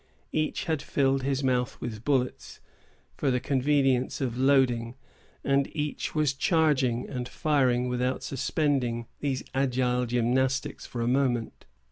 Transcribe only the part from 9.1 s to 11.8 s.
these agile gymnastics for a moment.